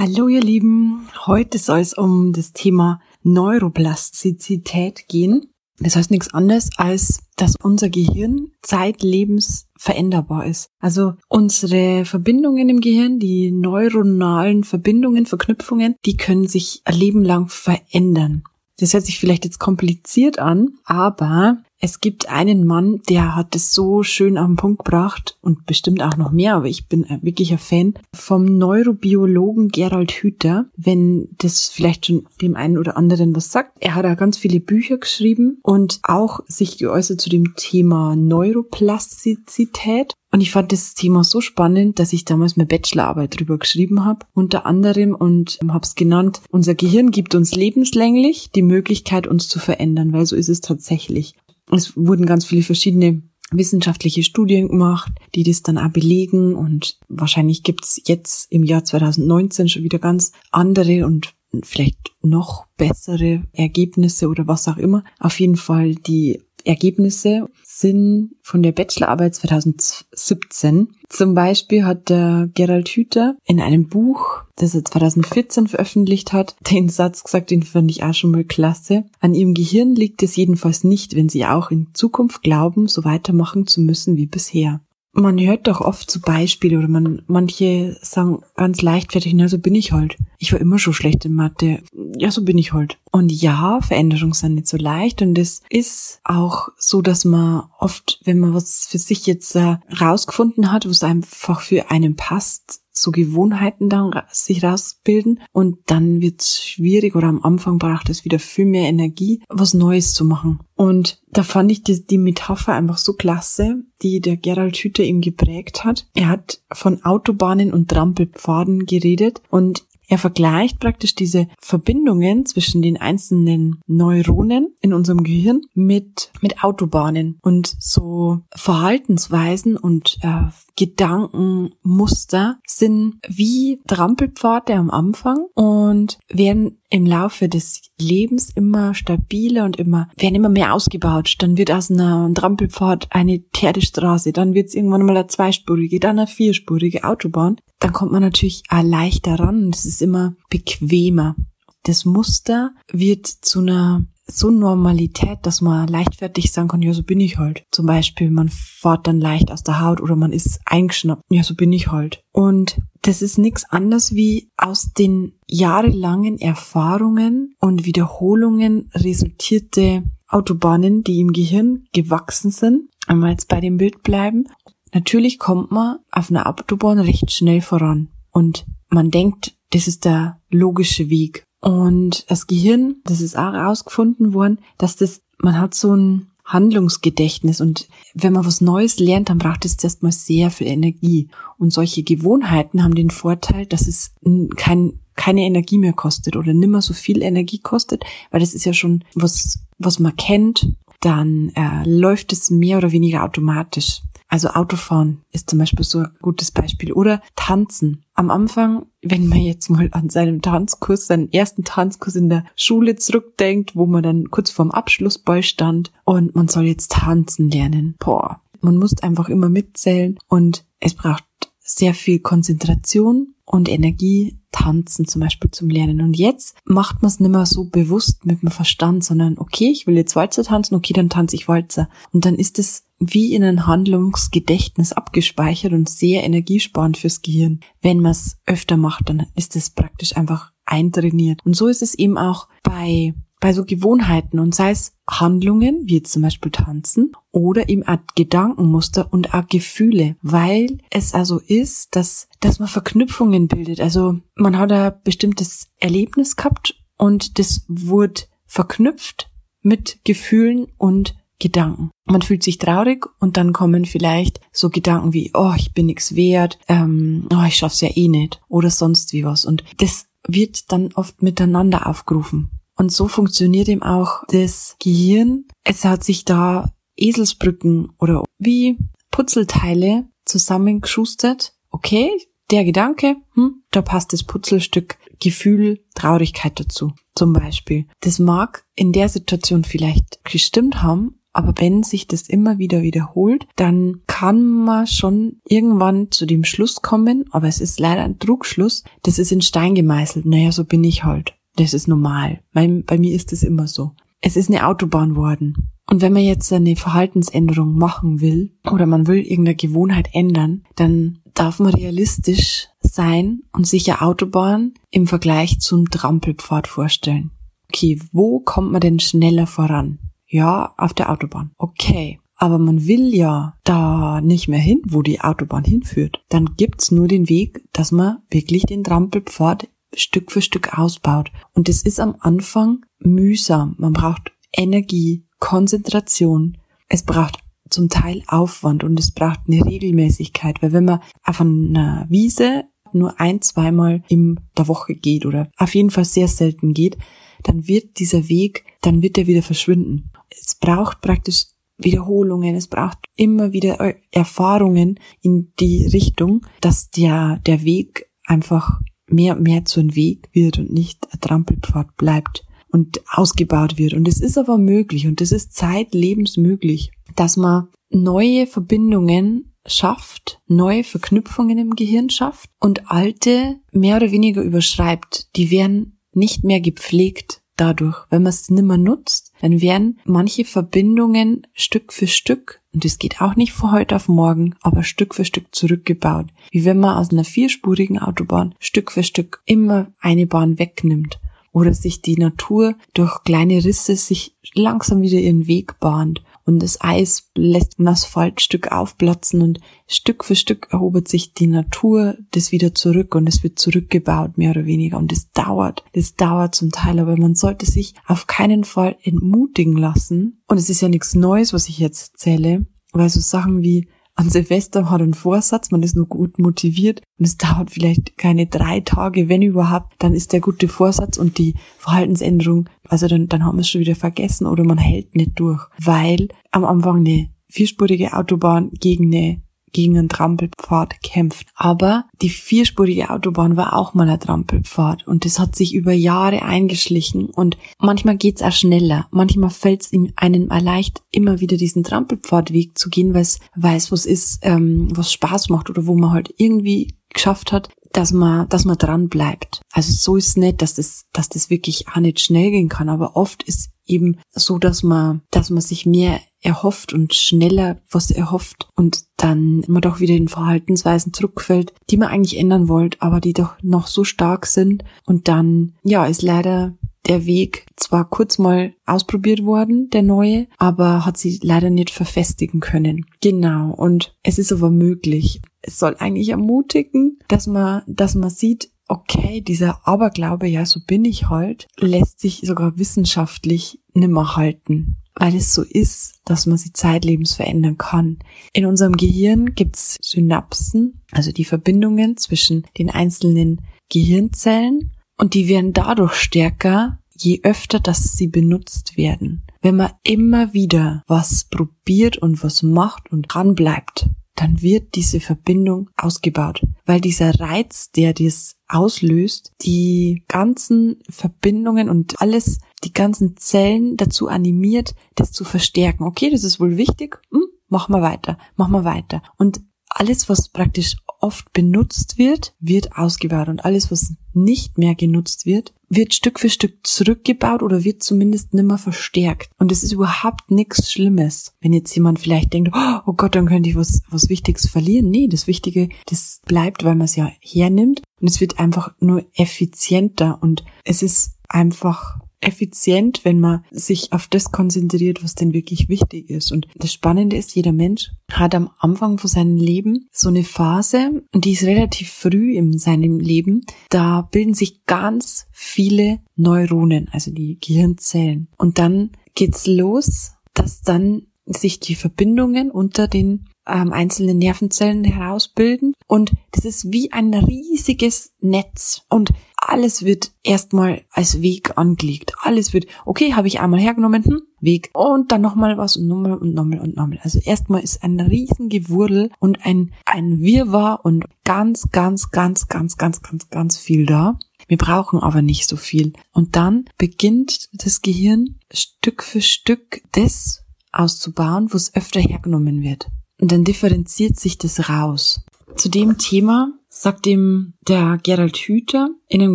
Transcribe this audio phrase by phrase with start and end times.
[0.00, 5.50] Hallo ihr Lieben, heute soll es um das Thema Neuroplastizität gehen.
[5.80, 10.68] Das heißt nichts anderes, als dass unser Gehirn zeitlebens veränderbar ist.
[10.78, 17.48] Also unsere Verbindungen im Gehirn, die neuronalen Verbindungen, Verknüpfungen, die können sich ein Leben lang
[17.48, 18.44] verändern.
[18.78, 23.72] Das hört sich vielleicht jetzt kompliziert an, aber es gibt einen Mann, der hat es
[23.72, 27.58] so schön den Punkt gebracht und bestimmt auch noch mehr, aber ich bin wirklich ein
[27.58, 33.76] Fan vom Neurobiologen Gerald Hüther, wenn das vielleicht schon dem einen oder anderen was sagt.
[33.80, 40.14] Er hat auch ganz viele Bücher geschrieben und auch sich geäußert zu dem Thema Neuroplastizität.
[40.30, 44.26] Und ich fand das Thema so spannend, dass ich damals meine Bachelorarbeit drüber geschrieben habe,
[44.34, 49.58] unter anderem und habe es genannt, unser Gehirn gibt uns lebenslänglich die Möglichkeit, uns zu
[49.58, 51.34] verändern, weil so ist es tatsächlich.
[51.70, 57.62] Es wurden ganz viele verschiedene wissenschaftliche Studien gemacht, die das dann auch belegen und wahrscheinlich
[57.62, 64.46] gibt's jetzt im Jahr 2019 schon wieder ganz andere und vielleicht noch bessere Ergebnisse oder
[64.46, 65.02] was auch immer.
[65.18, 70.88] Auf jeden Fall die Ergebnisse sind von der Bachelorarbeit 2017.
[71.08, 76.90] Zum Beispiel hat der Gerald Hüther in einem Buch, das er 2014 veröffentlicht hat, den
[76.90, 79.04] Satz gesagt, den fand ich auch schon mal klasse.
[79.20, 83.66] An ihrem Gehirn liegt es jedenfalls nicht, wenn sie auch in Zukunft glauben, so weitermachen
[83.66, 84.80] zu müssen wie bisher
[85.12, 89.74] man hört doch oft so Beispiele oder man, manche sagen ganz leichtfertig, na, so bin
[89.74, 90.16] ich halt.
[90.38, 91.82] Ich war immer schon schlecht in Mathe.
[92.16, 92.98] Ja, so bin ich halt.
[93.10, 98.20] Und ja, Veränderungen sind nicht so leicht und es ist auch so, dass man oft,
[98.24, 103.10] wenn man was für sich jetzt äh, rausgefunden hat, was einfach für einen passt, so
[103.10, 108.38] Gewohnheiten dann sich rausbilden und dann wird es schwierig oder am Anfang braucht es wieder
[108.38, 110.60] viel mehr Energie, was Neues zu machen.
[110.74, 115.20] Und da fand ich die, die Metapher einfach so klasse, die der Gerald Hüther ihm
[115.20, 116.06] geprägt hat.
[116.14, 122.96] Er hat von Autobahnen und Trampelpfaden geredet und er vergleicht praktisch diese Verbindungen zwischen den
[122.96, 133.16] einzelnen Neuronen in unserem Gehirn mit, mit Autobahnen und so Verhaltensweisen und äh, Gedankenmuster sind
[133.28, 140.36] wie Trampelpfade am Anfang und werden im Laufe des Lebens immer stabiler und immer, werden
[140.36, 141.34] immer mehr ausgebaut.
[141.40, 146.18] Dann wird aus einer Trampelpfad eine Pferdestraße, dann wird es irgendwann mal eine zweispurige, dann
[146.18, 147.56] eine vierspurige Autobahn.
[147.80, 151.36] Dann kommt man natürlich auch leichter ran und es ist immer bequemer.
[151.84, 157.20] Das Muster wird zu einer so Normalität, dass man leichtfertig sagen kann, ja, so bin
[157.20, 157.64] ich halt.
[157.70, 161.54] Zum Beispiel, man fährt dann leicht aus der Haut oder man ist eingeschnappt, ja, so
[161.54, 162.22] bin ich halt.
[162.32, 171.20] Und das ist nichts anderes wie aus den jahrelangen Erfahrungen und Wiederholungen resultierte Autobahnen, die
[171.20, 172.90] im Gehirn gewachsen sind.
[173.08, 174.44] Wir jetzt bei dem Bild bleiben.
[174.92, 178.08] Natürlich kommt man auf einer Autobahn recht schnell voran.
[178.30, 181.44] Und man denkt, das ist der logische Weg.
[181.60, 187.60] Und das Gehirn, das ist auch herausgefunden worden, dass das, man hat so ein Handlungsgedächtnis
[187.60, 191.28] und wenn man was Neues lernt, dann braucht es erstmal sehr viel Energie.
[191.58, 194.14] Und solche Gewohnheiten haben den Vorteil, dass es
[194.56, 198.72] kein, keine Energie mehr kostet oder nimmer so viel Energie kostet, weil das ist ja
[198.72, 200.72] schon was, was man kennt.
[201.00, 204.00] Dann äh, läuft es mehr oder weniger automatisch.
[204.28, 206.92] Also Autofahren ist zum Beispiel so ein gutes Beispiel.
[206.92, 208.04] Oder Tanzen.
[208.14, 212.96] Am Anfang, wenn man jetzt mal an seinem Tanzkurs, seinen ersten Tanzkurs in der Schule
[212.96, 217.96] zurückdenkt, wo man dann kurz vorm Abschlussball stand und man soll jetzt tanzen lernen.
[217.98, 218.42] Boah.
[218.60, 221.27] Man muss einfach immer mitzählen und es braucht
[221.68, 226.00] sehr viel Konzentration und Energie, tanzen zum Beispiel zum Lernen.
[226.00, 229.86] Und jetzt macht man es nicht mehr so bewusst mit dem Verstand, sondern okay, ich
[229.86, 231.88] will jetzt Walzer tanzen, okay, dann tanze ich Walzer.
[232.12, 237.60] Und dann ist es wie in ein Handlungsgedächtnis abgespeichert und sehr energiesparend fürs Gehirn.
[237.82, 241.44] Wenn man es öfter macht, dann ist es praktisch einfach eintrainiert.
[241.44, 246.02] Und so ist es eben auch bei bei so Gewohnheiten und sei es Handlungen, wie
[246.02, 252.28] zum Beispiel Tanzen, oder eben auch Gedankenmuster und auch Gefühle, weil es also ist, dass,
[252.40, 253.80] dass man Verknüpfungen bildet.
[253.80, 259.30] Also man hat ein bestimmtes Erlebnis gehabt und das wurde verknüpft
[259.62, 261.90] mit Gefühlen und Gedanken.
[262.04, 266.16] Man fühlt sich traurig und dann kommen vielleicht so Gedanken wie, oh, ich bin nix
[266.16, 269.44] wert, ähm, oh, ich schaff's ja eh nicht oder sonst wie was.
[269.44, 272.50] Und das wird dann oft miteinander aufgerufen.
[272.78, 275.44] Und so funktioniert eben auch das Gehirn.
[275.64, 278.78] Es hat sich da Eselsbrücken oder wie
[279.10, 281.54] Putzelteile zusammengeschustert.
[281.70, 282.10] Okay,
[282.50, 287.86] der Gedanke, hm, da passt das Putzelstück Gefühl, Traurigkeit dazu, zum Beispiel.
[288.00, 293.46] Das mag in der Situation vielleicht gestimmt haben, Aber wenn sich das immer wieder wiederholt,
[293.54, 298.82] dann kann man schon irgendwann zu dem Schluss kommen, aber es ist leider ein Trugschluss,
[299.04, 300.26] das ist in Stein gemeißelt.
[300.26, 301.37] Naja, so bin ich halt.
[301.58, 302.40] Das ist normal.
[302.52, 303.92] Bei, bei mir ist es immer so.
[304.20, 305.70] Es ist eine Autobahn worden.
[305.90, 311.18] Und wenn man jetzt eine Verhaltensänderung machen will oder man will irgendeine Gewohnheit ändern, dann
[311.34, 317.32] darf man realistisch sein und sich eine Autobahn im Vergleich zum Trampelpfad vorstellen.
[317.68, 319.98] Okay, wo kommt man denn schneller voran?
[320.26, 321.50] Ja, auf der Autobahn.
[321.56, 322.20] Okay.
[322.36, 326.22] Aber man will ja da nicht mehr hin, wo die Autobahn hinführt.
[326.28, 331.30] Dann gibt's nur den Weg, dass man wirklich den Trampelpfad Stück für Stück ausbaut.
[331.52, 333.74] Und es ist am Anfang mühsam.
[333.78, 336.58] Man braucht Energie, Konzentration.
[336.88, 337.38] Es braucht
[337.70, 343.20] zum Teil Aufwand und es braucht eine Regelmäßigkeit, weil wenn man auf einer Wiese nur
[343.20, 346.96] ein, zweimal in der Woche geht oder auf jeden Fall sehr selten geht,
[347.42, 350.10] dann wird dieser Weg, dann wird er wieder verschwinden.
[350.30, 351.46] Es braucht praktisch
[351.76, 359.36] Wiederholungen, es braucht immer wieder Erfahrungen in die Richtung, dass der, der Weg einfach mehr
[359.36, 363.94] und mehr zu einem Weg wird und nicht ein Trampelpfad bleibt und ausgebaut wird.
[363.94, 370.40] Und es ist aber möglich und es ist zeitlebens möglich, dass man neue Verbindungen schafft,
[370.46, 375.34] neue Verknüpfungen im Gehirn schafft und alte mehr oder weniger überschreibt.
[375.36, 378.06] Die werden nicht mehr gepflegt dadurch.
[378.10, 383.20] Wenn man es nimmer nutzt, dann werden manche Verbindungen Stück für Stück, und das geht
[383.20, 386.26] auch nicht von heute auf morgen, aber Stück für Stück zurückgebaut.
[386.50, 391.20] Wie wenn man aus einer vierspurigen Autobahn Stück für Stück immer eine Bahn wegnimmt
[391.52, 396.80] oder sich die Natur durch kleine Risse sich langsam wieder ihren Weg bahnt und das
[396.80, 402.74] Eis lässt ein Asphaltstück aufplatzen und Stück für Stück erhobert sich die Natur das wieder
[402.74, 404.96] zurück und es wird zurückgebaut, mehr oder weniger.
[404.96, 409.76] Und es dauert, das dauert zum Teil, aber man sollte sich auf keinen Fall entmutigen
[409.76, 410.40] lassen.
[410.48, 414.30] Und es ist ja nichts Neues, was ich jetzt erzähle, weil so Sachen wie an
[414.30, 418.80] Silvester hat einen Vorsatz, man ist nur gut motiviert und es dauert vielleicht keine drei
[418.80, 423.58] Tage, wenn überhaupt, dann ist der gute Vorsatz und die Verhaltensänderung, also dann, dann haben
[423.58, 428.12] wir es schon wieder vergessen oder man hält nicht durch, weil am Anfang eine vierspurige
[428.12, 429.40] Autobahn gegen eine
[429.72, 431.48] gegen einen Trampelpfad kämpft.
[431.54, 436.42] Aber die vierspurige Autobahn war auch mal ein Trampelpfad und das hat sich über Jahre
[436.42, 439.06] eingeschlichen und manchmal geht's auch schneller.
[439.10, 444.40] Manchmal fällt's einem leicht, immer wieder diesen Trampelpfadweg zu gehen, weil es weiß, was ist,
[444.42, 448.78] ähm, was Spaß macht oder wo man halt irgendwie geschafft hat, dass man, dass man
[448.78, 449.62] dran bleibt.
[449.72, 453.16] Also so ist nicht, dass das, dass das wirklich auch nicht schnell gehen kann, aber
[453.16, 458.68] oft ist eben so, dass man, dass man sich mehr erhofft und schneller was erhofft
[458.76, 463.32] und dann immer doch wieder in Verhaltensweisen zurückfällt, die man eigentlich ändern wollte, aber die
[463.32, 466.76] doch noch so stark sind und dann, ja, ist leider
[467.06, 472.60] der Weg zwar kurz mal ausprobiert worden, der neue, aber hat sie leider nicht verfestigen
[472.60, 473.06] können.
[473.22, 473.72] Genau.
[473.72, 475.40] Und es ist aber möglich.
[475.62, 481.04] Es soll eigentlich ermutigen, dass man, dass man sieht, okay, dieser Aberglaube, ja, so bin
[481.04, 486.72] ich halt, lässt sich sogar wissenschaftlich nimmer halten weil es so ist, dass man sie
[486.72, 488.18] zeitlebens verändern kann.
[488.52, 493.60] In unserem Gehirn gibt's Synapsen, also die Verbindungen zwischen den einzelnen
[493.90, 499.42] Gehirnzellen und die werden dadurch stärker, je öfter, dass sie benutzt werden.
[499.60, 505.18] Wenn man immer wieder was probiert und was macht und dran bleibt, dann wird diese
[505.18, 513.36] Verbindung ausgebaut, weil dieser Reiz, der das auslöst, die ganzen Verbindungen und alles, die ganzen
[513.36, 516.04] Zellen dazu animiert, das zu verstärken.
[516.04, 519.22] Okay, das ist wohl wichtig, hm, mach mal weiter, mach mal weiter.
[519.36, 525.46] Und alles, was praktisch oft benutzt wird, wird ausgebaut und alles, was nicht mehr genutzt
[525.46, 529.50] wird, wird Stück für Stück zurückgebaut oder wird zumindest nimmer verstärkt.
[529.58, 533.70] Und es ist überhaupt nichts Schlimmes, wenn jetzt jemand vielleicht denkt, oh Gott, dann könnte
[533.70, 535.10] ich was, was Wichtiges verlieren.
[535.10, 539.26] Nee, das Wichtige, das bleibt, weil man es ja hernimmt und es wird einfach nur
[539.34, 545.88] effizienter und es ist einfach effizient, wenn man sich auf das konzentriert, was denn wirklich
[545.88, 546.52] wichtig ist.
[546.52, 551.22] Und das Spannende ist, jeder Mensch hat am Anfang von seinem Leben so eine Phase,
[551.32, 557.30] und die ist relativ früh in seinem Leben, da bilden sich ganz viele Neuronen, also
[557.30, 558.48] die Gehirnzellen.
[558.56, 565.94] Und dann geht's los, dass dann sich die Verbindungen unter den ähm, einzelnen Nervenzellen herausbilden.
[566.06, 569.02] Und das ist wie ein riesiges Netz.
[569.08, 569.30] Und
[569.60, 572.32] alles wird erstmal als Weg angelegt.
[572.40, 574.90] Alles wird, okay, habe ich einmal hergenommen, hm, Weg.
[574.92, 577.20] Und dann nochmal was und nochmal und nochmal und nochmal.
[577.22, 583.22] Also erstmal ist ein Riesengewurdel und ein, ein Wirrwarr und ganz, ganz, ganz, ganz, ganz,
[583.22, 584.38] ganz, ganz viel da.
[584.66, 586.12] Wir brauchen aber nicht so viel.
[586.32, 593.08] Und dann beginnt das Gehirn Stück für Stück das auszubauen, wo es öfter hergenommen wird.
[593.40, 595.44] Und dann differenziert sich das raus.
[595.76, 599.54] Zu dem Thema sagt ihm der Gerald Hüther in einem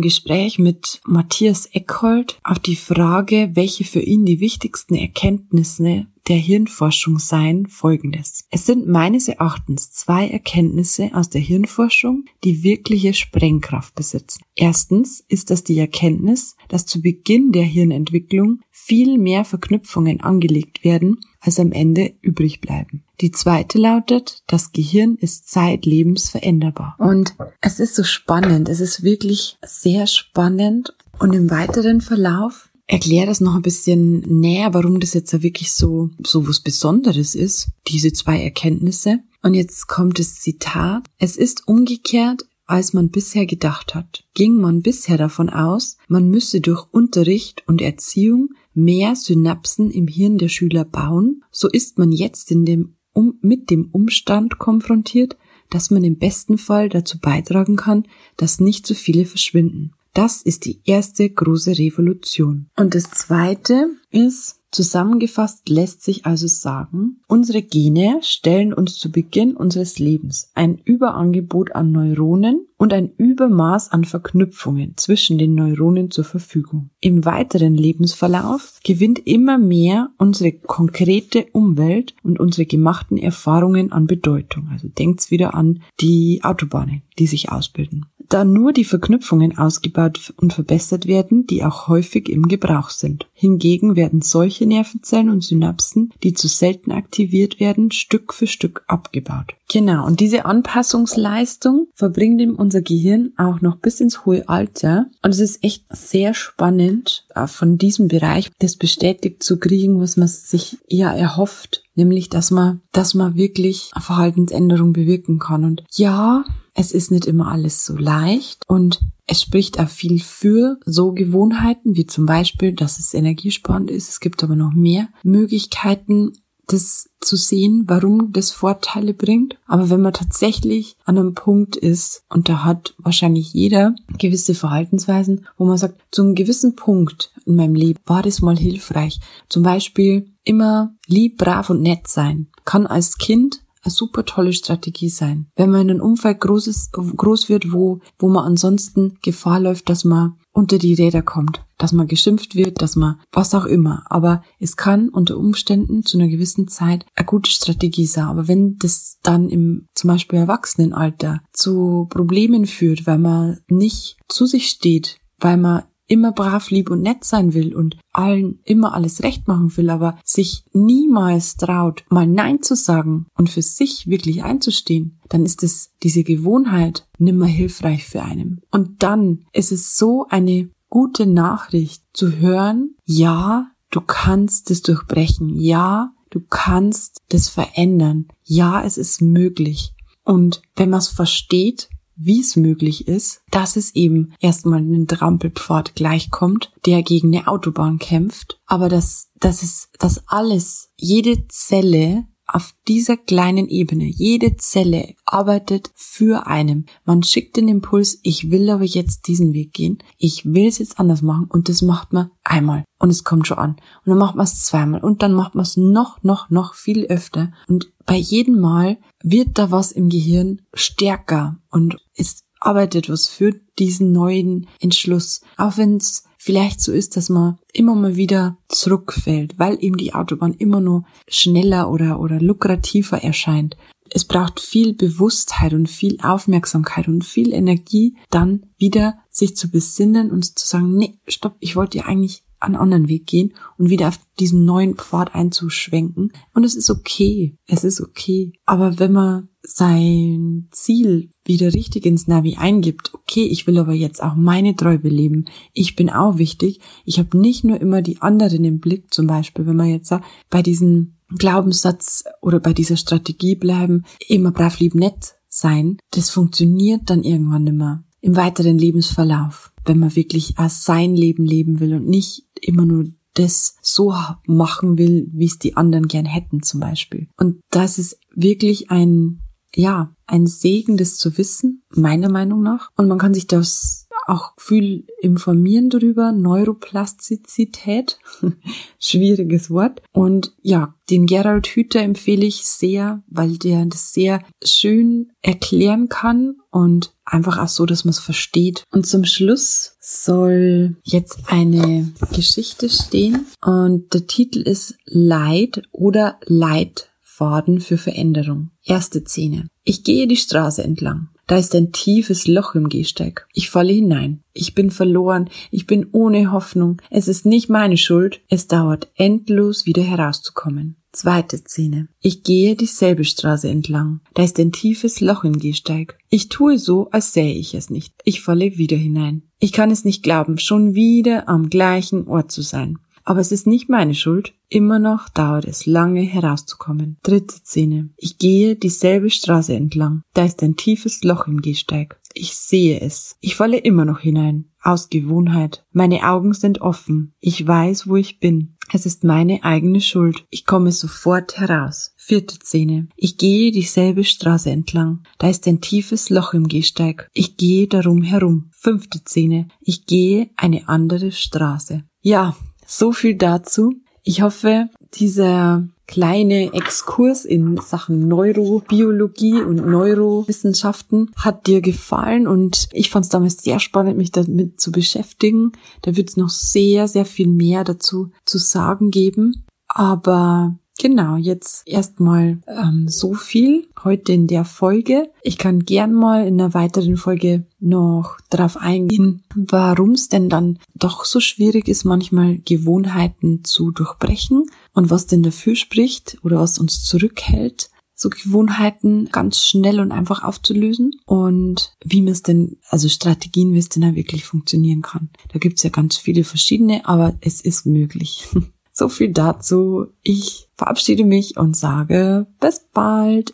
[0.00, 7.18] Gespräch mit Matthias Eckhold auf die Frage, welche für ihn die wichtigsten Erkenntnisse der Hirnforschung
[7.18, 8.46] seien, folgendes.
[8.50, 14.42] Es sind meines Erachtens zwei Erkenntnisse aus der Hirnforschung, die wirkliche Sprengkraft besitzen.
[14.54, 21.20] Erstens ist das die Erkenntnis, dass zu Beginn der Hirnentwicklung viel mehr Verknüpfungen angelegt werden,
[21.40, 23.04] als am Ende übrig bleiben.
[23.24, 26.94] Die zweite lautet, das Gehirn ist zeitlebens veränderbar.
[26.98, 33.28] Und es ist so spannend, es ist wirklich sehr spannend und im weiteren Verlauf erkläre
[33.28, 38.12] das noch ein bisschen näher, warum das jetzt wirklich so, so was Besonderes ist, diese
[38.12, 39.20] zwei Erkenntnisse.
[39.42, 41.04] Und jetzt kommt das Zitat.
[41.16, 44.24] Es ist umgekehrt, als man bisher gedacht hat.
[44.34, 50.36] Ging man bisher davon aus, man müsse durch Unterricht und Erziehung mehr Synapsen im Hirn
[50.36, 55.38] der Schüler bauen, so ist man jetzt in dem um, mit dem Umstand konfrontiert,
[55.70, 58.06] dass man im besten Fall dazu beitragen kann,
[58.36, 59.93] dass nicht so viele verschwinden.
[60.14, 62.68] Das ist die erste große Revolution.
[62.76, 69.56] Und das zweite ist, Zusammengefasst lässt sich also sagen, unsere Gene stellen uns zu Beginn
[69.56, 76.24] unseres Lebens ein Überangebot an Neuronen und ein Übermaß an Verknüpfungen zwischen den Neuronen zur
[76.24, 76.90] Verfügung.
[76.98, 84.70] Im weiteren Lebensverlauf gewinnt immer mehr unsere konkrete Umwelt und unsere gemachten Erfahrungen an Bedeutung.
[84.72, 90.52] Also denkt's wieder an die Autobahnen, die sich ausbilden da nur die Verknüpfungen ausgebaut und
[90.52, 93.26] verbessert werden, die auch häufig im Gebrauch sind.
[93.32, 99.54] Hingegen werden solche Nervenzellen und Synapsen, die zu selten aktiviert werden, Stück für Stück abgebaut.
[99.70, 105.06] Genau, und diese Anpassungsleistung verbringt ihm unser Gehirn auch noch bis ins hohe Alter.
[105.22, 110.28] Und es ist echt sehr spannend, von diesem Bereich das bestätigt zu kriegen, was man
[110.28, 111.82] sich ja erhofft.
[111.94, 115.64] Nämlich, dass man, dass man wirklich Verhaltensänderung bewirken kann.
[115.64, 120.78] Und ja, es ist nicht immer alles so leicht und es spricht auch viel für
[120.84, 124.10] so Gewohnheiten, wie zum Beispiel, dass es energiesparend ist.
[124.10, 126.32] Es gibt aber noch mehr Möglichkeiten,
[126.66, 129.56] das zu sehen, warum das Vorteile bringt.
[129.66, 135.46] Aber wenn man tatsächlich an einem Punkt ist, und da hat wahrscheinlich jeder gewisse Verhaltensweisen,
[135.56, 139.20] wo man sagt, zu einem gewissen Punkt in meinem Leben war das mal hilfreich.
[139.48, 142.48] Zum Beispiel immer lieb, brav und nett sein.
[142.64, 145.46] Kann als Kind eine super tolle Strategie sein.
[145.56, 150.04] Wenn man in einem Umfeld großes, groß wird, wo, wo man ansonsten Gefahr läuft, dass
[150.04, 154.04] man unter die Räder kommt, dass man geschimpft wird, dass man was auch immer.
[154.06, 158.26] Aber es kann unter Umständen zu einer gewissen Zeit eine gute Strategie sein.
[158.26, 164.46] Aber wenn das dann im zum Beispiel Erwachsenenalter zu Problemen führt, weil man nicht zu
[164.46, 169.22] sich steht, weil man immer brav, lieb und nett sein will und allen immer alles
[169.22, 174.44] recht machen will, aber sich niemals traut, mal Nein zu sagen und für sich wirklich
[174.44, 178.60] einzustehen, dann ist es diese Gewohnheit nimmer hilfreich für einen.
[178.70, 185.48] Und dann ist es so eine gute Nachricht zu hören, ja, du kannst es durchbrechen,
[185.58, 189.94] ja, du kannst das verändern, ja, es ist möglich.
[190.24, 195.94] Und wenn man es versteht, wie es möglich ist, dass es eben erstmal einen Trampelpfad
[195.94, 202.74] gleichkommt, der gegen eine Autobahn kämpft, aber dass, dass es, dass alles, jede Zelle auf
[202.86, 206.86] dieser kleinen Ebene, jede Zelle arbeitet für einen.
[207.04, 210.98] Man schickt den Impuls, ich will aber jetzt diesen Weg gehen, ich will es jetzt
[211.00, 213.76] anders machen und das macht man einmal und es kommt schon an.
[214.04, 217.06] Und dann macht man es zweimal und dann macht man es noch, noch, noch viel
[217.06, 223.26] öfter und bei jedem Mal wird da was im Gehirn stärker und es arbeitet was
[223.26, 225.42] für diesen neuen Entschluss.
[225.56, 230.14] Auch wenn es vielleicht so ist, dass man immer mal wieder zurückfällt, weil eben die
[230.14, 233.76] Autobahn immer nur schneller oder, oder lukrativer erscheint.
[234.10, 240.30] Es braucht viel Bewusstheit und viel Aufmerksamkeit und viel Energie, dann wieder sich zu besinnen
[240.30, 244.08] und zu sagen, nee, stopp, ich wollte ja eigentlich einen anderen Weg gehen und wieder
[244.08, 246.32] auf diesen neuen Pfad einzuschwenken.
[246.52, 247.56] Und es ist okay.
[247.66, 248.52] Es ist okay.
[248.64, 254.22] Aber wenn man sein Ziel wieder richtig ins Navi eingibt, okay, ich will aber jetzt
[254.22, 258.64] auch meine Träume leben, ich bin auch wichtig, ich habe nicht nur immer die anderen
[258.64, 263.54] im Blick, zum Beispiel, wenn man jetzt sagt, bei diesem Glaubenssatz oder bei dieser Strategie
[263.54, 269.98] bleiben, immer brav lieb nett sein, das funktioniert dann irgendwann immer im weiteren Lebensverlauf, wenn
[269.98, 274.14] man wirklich als sein Leben leben will und nicht immer nur das so
[274.46, 277.28] machen will, wie es die anderen gern hätten zum Beispiel.
[277.36, 279.40] Und das ist wirklich ein,
[279.74, 282.90] ja, ein Segen, das zu wissen, meiner Meinung nach.
[282.96, 286.32] Und man kann sich das auch viel informieren darüber.
[286.32, 288.18] Neuroplastizität,
[288.98, 290.02] schwieriges Wort.
[290.12, 296.56] Und ja, den Gerald Hüther empfehle ich sehr, weil der das sehr schön erklären kann
[296.70, 298.84] und einfach auch so, dass man es versteht.
[298.90, 307.80] Und zum Schluss soll jetzt eine Geschichte stehen und der Titel ist Leid oder Leitfaden
[307.80, 308.70] für Veränderung.
[308.84, 309.68] Erste Szene.
[309.84, 311.28] Ich gehe die Straße entlang.
[311.46, 313.46] Da ist ein tiefes Loch im Gehsteig.
[313.52, 314.42] Ich falle hinein.
[314.54, 315.50] Ich bin verloren.
[315.70, 317.02] Ich bin ohne Hoffnung.
[317.10, 318.40] Es ist nicht meine Schuld.
[318.48, 320.96] Es dauert endlos wieder herauszukommen.
[321.14, 322.08] Zweite Szene.
[322.20, 324.20] Ich gehe dieselbe Straße entlang.
[324.34, 326.18] Da ist ein tiefes Loch im Gehsteig.
[326.28, 328.12] Ich tue so, als sähe ich es nicht.
[328.24, 329.42] Ich falle wieder hinein.
[329.60, 332.98] Ich kann es nicht glauben, schon wieder am gleichen Ort zu sein.
[333.22, 334.54] Aber es ist nicht meine Schuld.
[334.68, 337.16] Immer noch dauert es lange herauszukommen.
[337.22, 338.10] Dritte Szene.
[338.16, 340.22] Ich gehe dieselbe Straße entlang.
[340.34, 342.20] Da ist ein tiefes Loch im Gehsteig.
[342.34, 343.36] Ich sehe es.
[343.40, 344.66] Ich falle immer noch hinein.
[344.82, 345.86] Aus Gewohnheit.
[345.92, 347.32] Meine Augen sind offen.
[347.40, 348.76] Ich weiß, wo ich bin.
[348.92, 350.44] Es ist meine eigene Schuld.
[350.50, 352.12] Ich komme sofort heraus.
[352.16, 353.08] Vierte Szene.
[353.16, 355.22] Ich gehe dieselbe Straße entlang.
[355.38, 357.30] Da ist ein tiefes Loch im Gehsteig.
[357.32, 358.68] Ich gehe darum herum.
[358.72, 359.68] Fünfte Szene.
[359.80, 362.04] Ich gehe eine andere Straße.
[362.20, 363.94] Ja, so viel dazu.
[364.22, 373.10] Ich hoffe, dieser kleine Exkurs in Sachen Neurobiologie und Neurowissenschaften hat dir gefallen und ich
[373.10, 375.72] fand es damals sehr spannend, mich damit zu beschäftigen.
[376.02, 379.64] Da wird es noch sehr, sehr viel mehr dazu zu sagen geben.
[379.88, 385.30] Aber Genau, jetzt erstmal ähm, so viel heute in der Folge.
[385.42, 390.78] Ich kann gern mal in einer weiteren Folge noch darauf eingehen, warum es denn dann
[390.94, 396.78] doch so schwierig ist, manchmal Gewohnheiten zu durchbrechen und was denn dafür spricht oder was
[396.78, 403.08] uns zurückhält, so Gewohnheiten ganz schnell und einfach aufzulösen und wie man es denn, also
[403.08, 405.30] Strategien, wie es denn auch wirklich funktionieren kann.
[405.52, 408.46] Da gibt's ja ganz viele verschiedene, aber es ist möglich.
[408.96, 410.06] So viel dazu.
[410.22, 413.52] Ich verabschiede mich und sage bis bald.